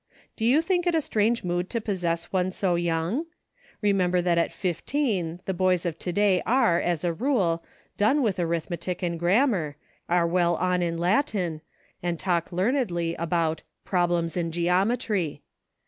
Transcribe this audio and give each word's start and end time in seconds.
Do 0.35 0.45
you 0.45 0.63
think 0.63 0.87
it 0.87 0.95
a 0.95 0.99
strange 0.99 1.43
mood 1.43 1.69
to 1.69 1.79
possess 1.79 2.33
one 2.33 2.49
so 2.49 2.73
young} 2.73 3.27
Remember 3.83 4.19
that 4.19 4.39
at 4.39 4.51
fifteen 4.51 5.41
the 5.45 5.53
boys 5.53 5.85
of 5.85 5.99
to 5.99 6.11
day 6.11 6.41
are, 6.43 6.81
as 6.81 7.03
a 7.03 7.13
rule, 7.13 7.63
done 7.97 8.23
with 8.23 8.39
arithmetic 8.39 9.03
and 9.03 9.19
grammar, 9.19 9.75
are 10.09 10.25
well 10.25 10.55
on 10.55 10.81
in 10.81 10.97
Latin, 10.97 11.61
and 12.01 12.17
talk 12.17 12.49
learnedly 12.51 13.13
about" 13.19 13.61
problems 13.91 14.35
in 14.35 14.51
geometry." 14.51 15.43